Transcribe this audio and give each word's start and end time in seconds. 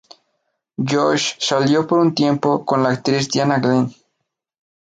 Josh 0.83 1.35
salió 1.37 1.85
por 1.85 1.99
un 1.99 2.15
tiempo 2.15 2.65
con 2.65 2.81
la 2.81 2.89
actriz 2.89 3.29
Diana 3.29 3.59
Glenn. 3.59 3.95